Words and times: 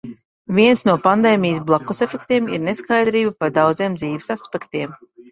Viens 0.59 0.79
no 0.85 0.93
pandēmijas 1.01 1.65
"blakusefektiem" 1.67 2.47
ir 2.57 2.63
neskaidrība 2.67 3.33
par 3.43 3.53
daudziem 3.59 3.99
dzīves 3.99 4.33
aspektiem. 4.37 4.97